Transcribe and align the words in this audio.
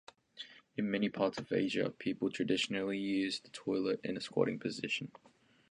In 0.77 0.89
many 0.89 1.09
parts 1.09 1.37
of 1.37 1.51
Asia, 1.51 1.91
people 1.91 2.31
traditionally 2.31 2.97
use 2.97 3.39
the 3.39 3.49
toilet 3.51 3.99
in 4.03 4.17
a 4.17 4.19
squatting 4.19 4.57
position. 4.57 5.11